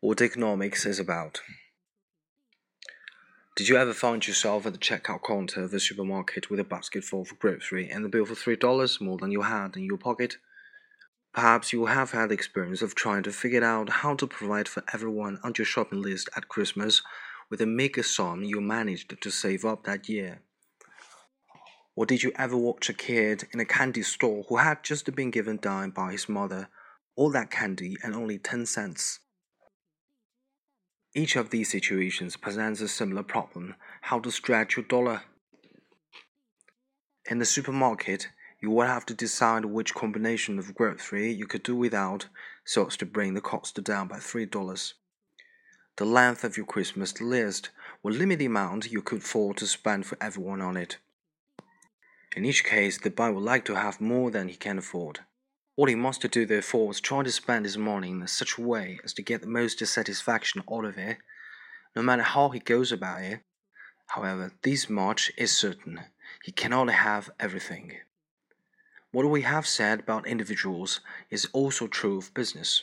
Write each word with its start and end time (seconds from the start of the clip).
what 0.00 0.20
economics 0.20 0.84
is 0.84 1.00
about. 1.00 1.40
Did 3.56 3.68
you 3.68 3.78
ever 3.78 3.94
find 3.94 4.26
yourself 4.26 4.66
at 4.66 4.74
the 4.74 4.78
checkout 4.78 5.24
counter 5.26 5.62
of 5.62 5.72
a 5.72 5.80
supermarket 5.80 6.50
with 6.50 6.60
a 6.60 6.64
basket 6.64 7.02
full 7.02 7.22
of 7.22 7.38
grocery 7.38 7.88
and 7.88 8.04
the 8.04 8.10
bill 8.10 8.26
for 8.26 8.34
$3 8.34 9.00
more 9.00 9.16
than 9.16 9.30
you 9.30 9.42
had 9.42 9.74
in 9.74 9.84
your 9.84 9.96
pocket? 9.96 10.36
Perhaps 11.32 11.72
you 11.72 11.86
have 11.86 12.10
had 12.10 12.28
the 12.28 12.34
experience 12.34 12.82
of 12.82 12.94
trying 12.94 13.22
to 13.22 13.32
figure 13.32 13.64
out 13.64 13.88
how 13.88 14.14
to 14.14 14.26
provide 14.26 14.68
for 14.68 14.82
everyone 14.92 15.38
on 15.42 15.54
your 15.56 15.64
shopping 15.64 16.02
list 16.02 16.28
at 16.36 16.48
Christmas 16.48 17.00
with 17.48 17.60
the 17.60 17.66
meager 17.66 18.02
sum 18.02 18.42
you 18.42 18.60
managed 18.60 19.18
to 19.18 19.30
save 19.30 19.64
up 19.64 19.84
that 19.84 20.10
year. 20.10 20.42
Or 21.94 22.04
did 22.04 22.22
you 22.22 22.32
ever 22.36 22.56
watch 22.56 22.90
a 22.90 22.94
kid 22.94 23.44
in 23.52 23.60
a 23.60 23.64
candy 23.64 24.02
store 24.02 24.44
who 24.46 24.56
had 24.56 24.84
just 24.84 25.14
been 25.14 25.30
given 25.30 25.58
dime 25.60 25.90
by 25.90 26.12
his 26.12 26.28
mother 26.28 26.68
all 27.14 27.30
that 27.30 27.50
candy 27.50 27.96
and 28.02 28.14
only 28.14 28.36
10 28.36 28.66
cents? 28.66 29.20
Each 31.16 31.34
of 31.34 31.48
these 31.48 31.70
situations 31.70 32.36
presents 32.36 32.82
a 32.82 32.88
similar 32.88 33.22
problem 33.22 33.76
how 34.02 34.18
to 34.18 34.30
stretch 34.30 34.76
your 34.76 34.84
dollar. 34.84 35.22
In 37.30 37.38
the 37.38 37.46
supermarket, 37.46 38.28
you 38.60 38.70
will 38.70 38.86
have 38.86 39.06
to 39.06 39.14
decide 39.14 39.64
which 39.64 39.94
combination 39.94 40.58
of 40.58 40.74
grocery 40.74 41.32
you 41.32 41.46
could 41.46 41.62
do 41.62 41.74
without 41.74 42.26
so 42.66 42.88
as 42.88 42.98
to 42.98 43.06
bring 43.06 43.32
the 43.32 43.40
cost 43.40 43.82
down 43.82 44.08
by 44.08 44.18
$3. 44.18 44.92
The 45.96 46.04
length 46.04 46.44
of 46.44 46.58
your 46.58 46.66
Christmas 46.66 47.18
list 47.18 47.70
will 48.02 48.12
limit 48.12 48.38
the 48.38 48.44
amount 48.44 48.92
you 48.92 49.00
could 49.00 49.20
afford 49.22 49.56
to 49.56 49.66
spend 49.66 50.04
for 50.04 50.18
everyone 50.20 50.60
on 50.60 50.76
it. 50.76 50.98
In 52.36 52.44
each 52.44 52.62
case, 52.62 52.98
the 52.98 53.08
buyer 53.08 53.32
would 53.32 53.42
like 53.42 53.64
to 53.64 53.76
have 53.76 54.02
more 54.02 54.30
than 54.30 54.48
he 54.48 54.56
can 54.56 54.76
afford. 54.76 55.20
All 55.76 55.86
he 55.86 55.94
must 55.94 56.28
do, 56.30 56.46
therefore, 56.46 56.90
is 56.90 57.00
try 57.00 57.22
to 57.22 57.30
spend 57.30 57.66
his 57.66 57.76
money 57.76 58.10
in 58.10 58.26
such 58.26 58.56
a 58.56 58.62
way 58.62 58.98
as 59.04 59.12
to 59.14 59.22
get 59.22 59.42
the 59.42 59.46
most 59.46 59.84
satisfaction 59.86 60.62
out 60.72 60.86
of 60.86 60.96
it, 60.96 61.18
no 61.94 62.02
matter 62.02 62.22
how 62.22 62.48
he 62.48 62.60
goes 62.60 62.90
about 62.90 63.22
it. 63.22 63.40
However, 64.06 64.52
this 64.62 64.88
much 64.88 65.30
is 65.36 65.56
certain 65.56 66.00
he 66.42 66.52
cannot 66.52 66.88
have 66.90 67.30
everything. 67.38 67.92
What 69.10 69.26
we 69.26 69.42
have 69.42 69.66
said 69.66 70.00
about 70.00 70.26
individuals 70.26 71.00
is 71.30 71.48
also 71.52 71.86
true 71.86 72.18
of 72.18 72.34
business. 72.34 72.82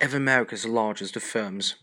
If 0.00 0.14
America's 0.14 0.66
largest 0.66 1.18
firms 1.20 1.76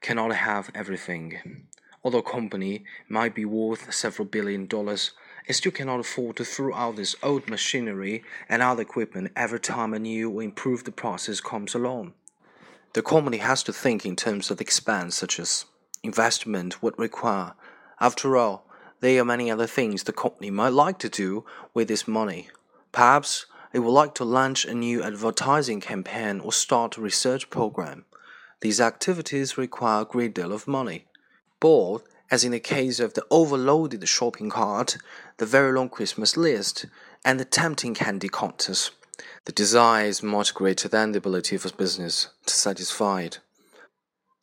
cannot 0.00 0.34
have 0.34 0.70
everything, 0.74 1.66
although 2.02 2.18
a 2.18 2.22
company 2.22 2.84
might 3.08 3.34
be 3.34 3.44
worth 3.44 3.92
several 3.92 4.26
billion 4.26 4.66
dollars, 4.66 5.12
it 5.46 5.54
still 5.54 5.72
cannot 5.72 6.00
afford 6.00 6.36
to 6.36 6.44
throw 6.44 6.74
out 6.74 6.96
this 6.96 7.16
old 7.22 7.48
machinery 7.48 8.22
and 8.48 8.62
other 8.62 8.82
equipment 8.82 9.32
every 9.34 9.60
time 9.60 9.92
a 9.92 9.98
new 9.98 10.30
or 10.30 10.42
improved 10.42 10.94
process 10.96 11.40
comes 11.40 11.74
along. 11.74 12.14
The 12.94 13.02
company 13.02 13.38
has 13.38 13.62
to 13.64 13.72
think 13.72 14.04
in 14.04 14.16
terms 14.16 14.50
of 14.50 14.58
the 14.58 14.64
expense 14.64 15.16
such 15.16 15.40
as 15.40 15.64
investment 16.02 16.82
would 16.82 16.98
require. 16.98 17.54
After 18.00 18.36
all, 18.36 18.66
there 19.00 19.20
are 19.20 19.24
many 19.24 19.50
other 19.50 19.66
things 19.66 20.02
the 20.02 20.12
company 20.12 20.50
might 20.50 20.72
like 20.72 20.98
to 20.98 21.08
do 21.08 21.44
with 21.74 21.88
this 21.88 22.06
money. 22.06 22.48
Perhaps 22.92 23.46
it 23.72 23.80
would 23.80 23.90
like 23.90 24.14
to 24.16 24.24
launch 24.24 24.64
a 24.64 24.74
new 24.74 25.02
advertising 25.02 25.80
campaign 25.80 26.40
or 26.40 26.52
start 26.52 26.96
a 26.96 27.00
research 27.00 27.48
program. 27.48 28.04
These 28.60 28.80
activities 28.80 29.58
require 29.58 30.02
a 30.02 30.04
great 30.06 30.34
deal 30.34 30.52
of 30.52 30.68
money. 30.68 31.06
But 31.58 31.98
as 32.32 32.44
in 32.44 32.50
the 32.50 32.58
case 32.58 32.98
of 32.98 33.12
the 33.12 33.26
overloaded 33.30 34.08
shopping 34.08 34.48
cart, 34.48 34.96
the 35.36 35.44
very 35.44 35.70
long 35.70 35.90
Christmas 35.90 36.34
list, 36.34 36.86
and 37.26 37.38
the 37.38 37.44
tempting 37.44 37.92
candy 37.92 38.30
counters. 38.30 38.90
The 39.44 39.52
desire 39.52 40.06
is 40.06 40.22
much 40.22 40.54
greater 40.54 40.88
than 40.88 41.12
the 41.12 41.18
ability 41.18 41.56
of 41.56 41.66
a 41.66 41.72
business 41.74 42.28
to 42.46 42.54
satisfy 42.54 43.20
it. 43.20 43.40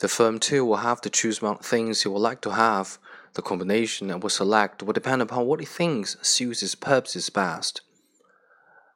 The 0.02 0.08
firm 0.08 0.40
too 0.40 0.64
will 0.66 0.78
have 0.78 1.02
to 1.02 1.10
choose 1.10 1.42
among 1.42 1.58
things 1.58 2.04
he 2.04 2.10
would 2.10 2.20
like 2.20 2.42
to 2.42 2.52
have. 2.52 3.00
The 3.34 3.42
combination 3.42 4.12
it 4.12 4.22
will 4.22 4.30
select 4.30 4.84
will 4.84 4.94
depend 4.94 5.24
upon 5.24 5.48
what 5.48 5.60
he 5.60 5.66
thinks 5.66 6.16
suits 6.22 6.60
his 6.60 6.76
purposes 6.76 7.32
best. 7.32 7.82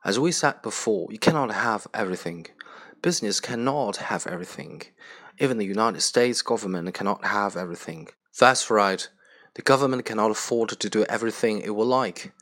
As 0.06 0.20
we 0.20 0.32
said 0.32 0.62
before, 0.62 1.08
you 1.12 1.18
cannot 1.18 1.52
have 1.52 1.88
everything. 1.96 2.46
Business 3.02 3.40
cannot 3.40 3.98
have 3.98 4.28
everything. 4.28 4.84
Even 5.40 5.58
the 5.58 5.66
United 5.66 6.02
States 6.02 6.44
government 6.44 6.94
cannot 6.94 7.26
have 7.26 7.58
everything. 7.58 8.10
That's 8.40 8.70
right. 8.70 9.08
The 9.54 9.62
government 9.62 10.06
cannot 10.06 10.32
afford 10.32 10.70
to 10.70 10.90
do 10.90 11.06
everything 11.06 11.60
it 11.60 11.76
would 11.76 11.88
like. 11.88 12.34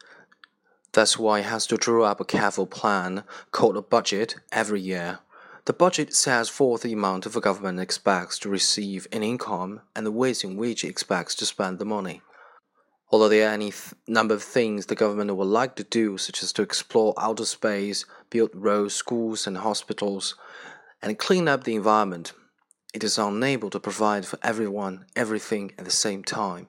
That's 0.94 1.18
why 1.18 1.40
it 1.40 1.46
has 1.46 1.68
to 1.68 1.78
draw 1.78 2.06
up 2.06 2.19
a 2.19 2.25
careful 2.25 2.66
plan 2.66 3.24
called 3.52 3.78
a 3.78 3.81
budget 3.81 4.35
every 4.52 4.81
year. 4.81 5.19
The 5.66 5.74
budget 5.74 6.13
sets 6.13 6.50
forth 6.50 6.81
the 6.81 6.94
amount 6.94 7.31
the 7.31 7.40
government 7.40 7.79
expects 7.79 8.40
to 8.40 8.50
receive 8.50 9.07
in 9.12 9.22
income 9.22 9.81
and 9.96 10.06
the 10.06 10.12
ways 10.12 10.44
in 10.44 10.57
which 10.57 10.84
it 10.84 10.90
expects 10.90 11.35
to 11.35 11.46
spend 11.46 11.79
the 11.79 11.85
money. 11.85 12.22
Although 13.09 13.29
there 13.29 13.50
are 13.50 13.53
any 13.53 13.73
number 14.08 14.34
of 14.34 14.41
things 14.41 14.85
the 14.85 14.96
government 14.96 15.35
would 15.35 15.46
like 15.46 15.75
to 15.75 15.84
do, 15.84 16.18
such 16.18 16.41
as 16.41 16.53
to 16.53 16.62
explore 16.62 17.13
outer 17.18 17.46
space, 17.46 18.06
build 18.29 18.52
roads, 18.53 18.96
schools, 18.96 19.46
and 19.46 19.58
hospitals, 19.58 20.35
and 21.02 21.19
clean 21.19 21.50
up 21.50 21.66
the 21.66 21.75
environment, 21.75 22.31
it 22.94 23.03
is 23.03 23.18
unable 23.18 23.69
to 23.69 23.79
provide 23.79 24.25
for 24.25 24.38
everyone 24.44 25.06
everything 25.16 25.72
at 25.78 25.85
the 25.85 25.91
same 25.91 26.24
time. 26.24 26.68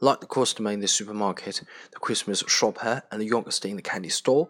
Like 0.00 0.20
the 0.20 0.26
customer 0.26 0.72
in 0.72 0.80
the 0.80 0.88
supermarket, 0.88 1.62
the 1.92 1.98
Christmas 1.98 2.42
shopper, 2.48 3.02
and 3.10 3.20
the 3.20 3.26
youngster 3.26 3.68
in 3.68 3.76
the 3.76 3.82
candy 3.82 4.08
store, 4.08 4.48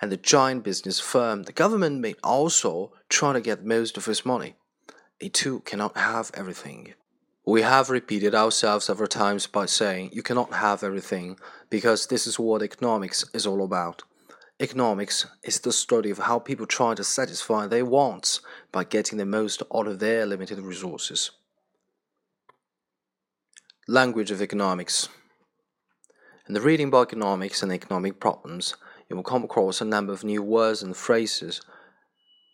and 0.00 0.12
the 0.12 0.16
giant 0.16 0.62
business 0.62 1.00
firm, 1.00 1.44
the 1.44 1.52
government 1.52 2.00
may 2.00 2.14
also 2.22 2.92
try 3.08 3.32
to 3.32 3.40
get 3.40 3.64
most 3.64 3.96
of 3.96 4.06
its 4.06 4.26
money. 4.26 4.54
It 5.18 5.32
too 5.32 5.60
cannot 5.60 5.96
have 5.96 6.30
everything. 6.34 6.94
We 7.46 7.62
have 7.62 7.90
repeated 7.90 8.34
ourselves 8.34 8.86
several 8.86 9.08
times 9.08 9.46
by 9.46 9.66
saying 9.66 10.10
you 10.12 10.22
cannot 10.22 10.54
have 10.54 10.82
everything 10.82 11.38
because 11.68 12.06
this 12.06 12.26
is 12.26 12.38
what 12.38 12.62
economics 12.62 13.24
is 13.34 13.46
all 13.46 13.64
about. 13.64 14.02
Economics 14.60 15.26
is 15.42 15.58
the 15.58 15.72
study 15.72 16.10
of 16.10 16.18
how 16.18 16.38
people 16.38 16.64
try 16.64 16.94
to 16.94 17.02
satisfy 17.02 17.66
their 17.66 17.84
wants 17.84 18.40
by 18.70 18.84
getting 18.84 19.18
the 19.18 19.26
most 19.26 19.64
out 19.74 19.88
of 19.88 19.98
their 19.98 20.24
limited 20.24 20.60
resources. 20.60 21.32
Language 23.88 24.30
of 24.30 24.40
economics. 24.40 25.08
In 26.46 26.54
the 26.54 26.60
reading 26.60 26.86
about 26.88 27.08
economics 27.08 27.64
and 27.64 27.72
economic 27.72 28.20
problems, 28.20 28.76
you 29.10 29.16
will 29.16 29.24
come 29.24 29.42
across 29.42 29.80
a 29.80 29.84
number 29.84 30.12
of 30.12 30.22
new 30.22 30.40
words 30.40 30.84
and 30.84 30.96
phrases. 30.96 31.60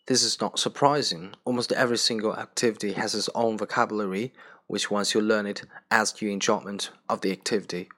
This 0.07 0.23
is 0.23 0.41
not 0.41 0.57
surprising. 0.57 1.35
Almost 1.45 1.71
every 1.71 1.99
single 1.99 2.35
activity 2.35 2.93
has 2.93 3.13
its 3.13 3.29
own 3.35 3.59
vocabulary, 3.59 4.33
which 4.65 4.89
once 4.89 5.13
you 5.13 5.21
learn 5.21 5.45
it 5.45 5.65
adds 5.91 6.13
to 6.13 6.25
your 6.25 6.33
enjoyment 6.33 6.89
of 7.07 7.21
the 7.21 7.31
activity. 7.31 7.89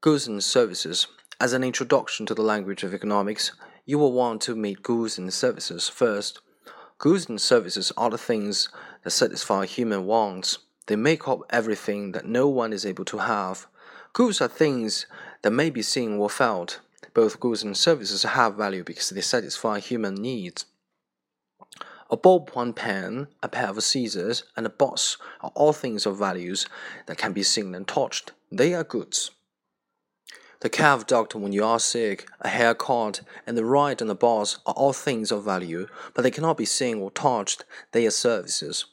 Goods 0.00 0.26
and 0.26 0.42
services 0.42 1.06
as 1.42 1.52
an 1.52 1.64
introduction 1.64 2.24
to 2.24 2.34
the 2.34 2.40
language 2.40 2.84
of 2.84 2.94
economics, 2.94 3.50
you 3.84 3.98
will 3.98 4.12
want 4.12 4.40
to 4.40 4.54
meet 4.54 4.80
goods 4.80 5.18
and 5.18 5.34
services 5.34 5.88
first. 5.88 6.40
Goods 6.98 7.28
and 7.28 7.40
services 7.40 7.92
are 7.96 8.10
the 8.10 8.16
things 8.16 8.68
that 9.02 9.10
satisfy 9.10 9.66
human 9.66 10.06
wants. 10.06 10.58
They 10.86 10.94
make 10.94 11.26
up 11.26 11.40
everything 11.50 12.12
that 12.12 12.26
no 12.26 12.46
one 12.46 12.72
is 12.72 12.86
able 12.86 13.04
to 13.06 13.18
have. 13.18 13.66
Goods 14.12 14.40
are 14.40 14.46
things 14.46 15.06
that 15.42 15.50
may 15.50 15.68
be 15.68 15.82
seen 15.82 16.12
or 16.12 16.30
felt. 16.30 16.78
Both 17.12 17.40
goods 17.40 17.64
and 17.64 17.76
services 17.76 18.22
have 18.22 18.54
value 18.54 18.84
because 18.84 19.10
they 19.10 19.20
satisfy 19.20 19.80
human 19.80 20.14
needs. 20.14 20.66
A 22.08 22.16
ballpoint 22.16 22.76
pen, 22.76 23.26
a 23.42 23.48
pair 23.48 23.70
of 23.70 23.82
scissors, 23.82 24.44
and 24.56 24.64
a 24.64 24.70
bus 24.70 25.16
are 25.40 25.50
all 25.56 25.72
things 25.72 26.06
of 26.06 26.16
values 26.16 26.68
that 27.06 27.18
can 27.18 27.32
be 27.32 27.42
seen 27.42 27.74
and 27.74 27.88
touched. 27.88 28.30
They 28.52 28.74
are 28.74 28.84
goods. 28.84 29.32
The 30.62 30.70
calf 30.70 31.08
doctor 31.08 31.38
when 31.38 31.50
you 31.50 31.64
are 31.64 31.80
sick, 31.80 32.28
a 32.40 32.48
haircut, 32.48 33.22
and 33.48 33.58
the 33.58 33.64
ride 33.64 34.00
on 34.00 34.06
the 34.06 34.14
bus 34.14 34.60
are 34.64 34.74
all 34.74 34.92
things 34.92 35.32
of 35.32 35.44
value, 35.44 35.88
but 36.14 36.22
they 36.22 36.30
cannot 36.30 36.56
be 36.56 36.64
seen 36.64 37.00
or 37.00 37.10
touched. 37.10 37.64
They 37.90 38.06
are 38.06 38.12
services. 38.12 38.84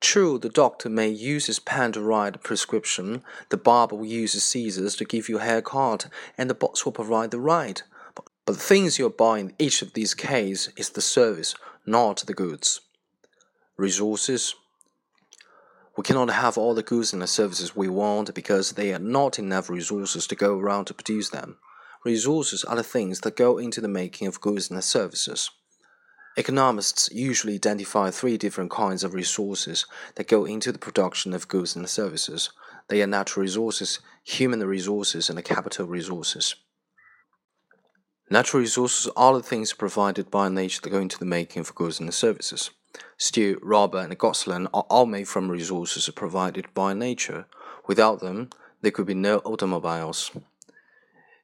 True, 0.00 0.38
the 0.38 0.48
doctor 0.48 0.88
may 0.88 1.08
use 1.08 1.46
his 1.46 1.58
pen 1.58 1.90
to 1.90 2.02
write 2.02 2.36
a 2.36 2.38
prescription, 2.38 3.24
the 3.48 3.56
barber 3.56 3.96
will 3.96 4.06
use 4.06 4.34
his 4.34 4.44
scissors 4.44 4.94
to 4.94 5.04
give 5.04 5.28
you 5.28 5.38
a 5.38 5.42
haircut, 5.42 6.06
and 6.38 6.48
the 6.48 6.54
bus 6.54 6.84
will 6.84 6.92
provide 6.92 7.32
the 7.32 7.40
ride. 7.40 7.82
But, 8.14 8.26
but 8.46 8.52
the 8.52 8.60
things 8.60 9.00
you 9.00 9.06
are 9.06 9.10
buying 9.10 9.48
in 9.48 9.54
each 9.58 9.82
of 9.82 9.94
these 9.94 10.14
cases 10.14 10.72
is 10.76 10.90
the 10.90 11.00
service, 11.00 11.56
not 11.84 12.18
the 12.28 12.32
goods. 12.32 12.80
Resources 13.76 14.54
we 15.98 16.04
cannot 16.04 16.30
have 16.30 16.56
all 16.56 16.74
the 16.74 16.82
goods 16.84 17.12
and 17.12 17.20
the 17.20 17.26
services 17.26 17.74
we 17.74 17.88
want 17.88 18.32
because 18.32 18.70
there 18.70 18.94
are 18.94 19.00
not 19.00 19.36
enough 19.36 19.68
resources 19.68 20.28
to 20.28 20.36
go 20.36 20.56
around 20.56 20.84
to 20.84 20.94
produce 20.94 21.30
them. 21.30 21.56
Resources 22.04 22.62
are 22.62 22.76
the 22.76 22.84
things 22.84 23.18
that 23.22 23.34
go 23.34 23.58
into 23.58 23.80
the 23.80 23.88
making 23.88 24.28
of 24.28 24.40
goods 24.40 24.70
and 24.70 24.84
services. 24.84 25.50
Economists 26.36 27.08
usually 27.12 27.54
identify 27.54 28.12
three 28.12 28.36
different 28.36 28.70
kinds 28.70 29.02
of 29.02 29.12
resources 29.12 29.86
that 30.14 30.28
go 30.28 30.44
into 30.44 30.70
the 30.70 30.78
production 30.78 31.34
of 31.34 31.48
goods 31.48 31.74
and 31.74 31.88
services. 31.88 32.50
They 32.86 33.02
are 33.02 33.08
natural 33.08 33.42
resources, 33.42 33.98
human 34.22 34.64
resources, 34.64 35.28
and 35.28 35.44
capital 35.44 35.88
resources. 35.88 36.54
Natural 38.30 38.60
resources 38.60 39.10
are 39.16 39.34
the 39.34 39.42
things 39.42 39.72
provided 39.72 40.30
by 40.30 40.48
nature 40.48 40.80
that 40.80 40.90
go 40.90 41.00
into 41.00 41.18
the 41.18 41.24
making 41.24 41.58
of 41.58 41.74
goods 41.74 41.98
and 41.98 42.14
services. 42.14 42.70
Steel, 43.16 43.56
rubber, 43.62 43.98
and 43.98 44.18
gasoline 44.18 44.68
are 44.72 44.86
all 44.88 45.06
made 45.06 45.28
from 45.28 45.50
resources 45.50 46.08
provided 46.14 46.72
by 46.74 46.94
nature. 46.94 47.46
Without 47.86 48.20
them, 48.20 48.50
there 48.80 48.90
could 48.90 49.06
be 49.06 49.14
no 49.14 49.38
automobiles. 49.38 50.30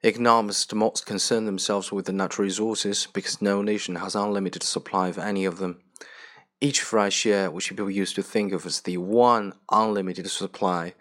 Economists 0.02 0.72
must 0.74 1.06
concern 1.06 1.46
themselves 1.46 1.90
with 1.90 2.04
the 2.04 2.12
natural 2.12 2.44
resources 2.44 3.08
because 3.12 3.40
no 3.40 3.62
nation 3.62 3.96
has 3.96 4.14
unlimited 4.14 4.62
supply 4.62 5.08
of 5.08 5.18
any 5.18 5.44
of 5.44 5.58
them. 5.58 5.80
Each 6.60 6.80
fresh 6.80 7.26
air, 7.26 7.50
which 7.50 7.70
people 7.70 7.90
used 7.90 8.14
to 8.16 8.22
think 8.22 8.52
of 8.52 8.66
as 8.66 8.82
the 8.82 8.98
one 8.98 9.54
unlimited 9.70 10.30
supply, 10.30 10.94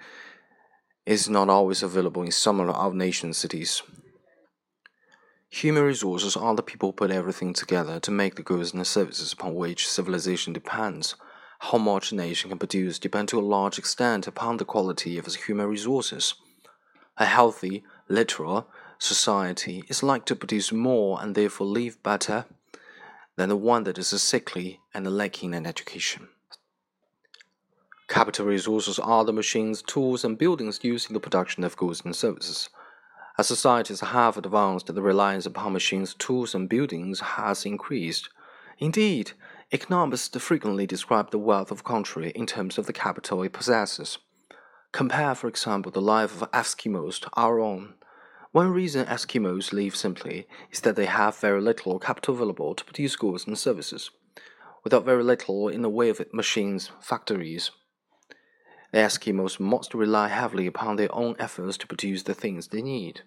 is 1.06 1.30
not 1.30 1.50
always 1.50 1.84
available 1.84 2.24
in 2.24 2.32
some 2.32 2.60
of 2.60 2.70
our 2.70 2.94
nation's 2.94 3.38
cities. 3.38 3.84
Human 5.58 5.84
resources 5.84 6.36
are 6.36 6.56
the 6.56 6.64
people 6.64 6.90
who 6.90 6.94
put 6.94 7.12
everything 7.12 7.54
together 7.54 8.00
to 8.00 8.10
make 8.10 8.34
the 8.34 8.42
goods 8.42 8.72
and 8.72 8.82
the 8.82 8.86
services 8.86 9.32
upon 9.32 9.54
which 9.54 9.88
civilization 9.88 10.52
depends. 10.52 11.14
How 11.60 11.78
much 11.78 12.12
a 12.12 12.16
nation 12.16 12.50
can 12.50 12.58
produce 12.58 12.98
depends 12.98 13.30
to 13.30 13.40
a 13.40 13.52
large 13.56 13.78
extent 13.78 14.26
upon 14.26 14.58
the 14.58 14.66
quality 14.66 15.20
of 15.20 15.28
its 15.28 15.36
human 15.36 15.68
resources. 15.68 16.34
A 17.18 17.26
healthy, 17.26 17.84
literal, 18.10 18.68
society 18.98 19.84
is 19.90 20.02
like 20.02 20.26
to 20.26 20.36
produce 20.36 20.72
more 20.72 21.22
and 21.22 21.36
therefore 21.36 21.68
live 21.68 22.02
better 22.02 22.46
than 23.36 23.50
the 23.50 23.56
one 23.56 23.84
that 23.84 24.00
is 24.00 24.08
sickly 24.08 24.80
and 24.92 25.06
lacking 25.06 25.54
in 25.54 25.68
education. 25.68 26.30
Capital 28.08 28.48
resources 28.48 28.98
are 28.98 29.24
the 29.24 29.32
machines, 29.32 29.84
tools, 29.84 30.26
and 30.26 30.40
buildings 30.40 30.80
used 30.82 31.12
in 31.12 31.14
the 31.14 31.20
production 31.20 31.64
of 31.64 31.78
goods 31.78 32.02
and 32.04 32.16
services. 32.16 32.70
As 33.36 33.48
societies 33.48 34.02
have 34.02 34.38
advanced, 34.38 34.94
the 34.94 35.02
reliance 35.02 35.48
upon 35.48 35.74
machines, 35.74 36.14
tools, 36.14 36.54
and 36.54 36.70
buildings 36.70 37.20
has 37.20 37.66
increased. 37.66 38.30
Indeed, 38.78 39.32
economists 39.72 40.38
frequently 40.38 40.86
describe 40.86 41.32
the 41.32 41.40
wealth 41.40 41.72
of 41.72 41.80
a 41.80 41.84
country 41.84 42.32
in 42.36 42.46
terms 42.46 42.78
of 42.78 42.86
the 42.86 42.94
capital 42.94 43.42
it 43.42 43.54
possesses. 43.54 44.20
Compare, 44.92 45.34
for 45.34 45.48
example, 45.48 45.92
the 45.92 46.00
life 46.02 46.40
of 46.40 46.52
Eskimos 46.52 47.20
to 47.22 47.30
our 47.34 47.60
own. 47.60 47.96
One 48.52 48.70
reason 48.70 49.08
Eskimos 49.08 49.74
live 49.74 49.96
simply 49.96 50.48
is 50.70 50.82
that 50.82 50.96
they 50.96 51.08
have 51.08 51.36
very 51.38 51.60
little 51.60 51.98
capital 51.98 52.36
available 52.36 52.76
to 52.76 52.86
produce 52.86 53.16
goods 53.16 53.48
and 53.48 53.58
services, 53.58 54.12
without 54.84 55.06
very 55.06 55.24
little 55.24 55.70
in 55.70 55.82
the 55.82 55.90
way 55.90 56.10
of 56.10 56.22
machines, 56.32 56.92
factories. 57.02 57.72
The 58.94 59.00
Eskimos 59.00 59.60
must 59.60 59.96
rely 59.96 60.28
heavily 60.28 60.68
upon 60.68 60.98
their 60.98 61.14
own 61.16 61.36
efforts 61.40 61.80
to 61.80 61.88
produce 61.88 62.22
the 62.22 62.36
things 62.36 62.68
they 62.68 62.84
need. 62.84 63.22